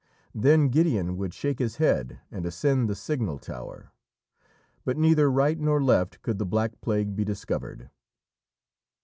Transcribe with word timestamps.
Then 0.33 0.69
Gideon 0.69 1.15
would 1.17 1.31
shake 1.31 1.59
his 1.59 1.75
head 1.75 2.19
and 2.31 2.43
ascend 2.43 2.89
the 2.89 2.95
signal 2.95 3.37
tower, 3.37 3.91
but 4.83 4.97
neither 4.97 5.29
right 5.29 5.59
nor 5.59 5.79
left 5.79 6.23
could 6.23 6.39
the 6.39 6.43
Black 6.43 6.81
Plague 6.81 7.15
be 7.15 7.23
discovered. 7.23 7.91